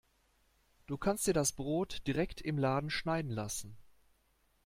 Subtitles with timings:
[0.87, 3.77] Du kannst dir das Brot direkt im Laden schneiden lassen.